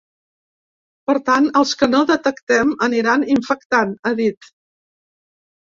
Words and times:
Per 1.11 1.15
tant, 1.27 1.49
els 1.61 1.73
que 1.81 1.89
no 1.91 1.99
detectem 2.13 2.73
aniran 2.89 3.29
infectant, 3.37 3.93
ha 4.11 4.15
dit. 4.23 4.53